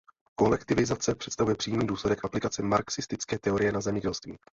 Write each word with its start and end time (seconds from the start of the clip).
Kolektivizace 0.35 1.15
představuje 1.15 1.55
přímý 1.55 1.87
důsledek 1.87 2.25
aplikace 2.25 2.63
marxistické 2.63 3.39
teorie 3.39 3.71
na 3.71 3.81
zemědělství. 3.81 4.37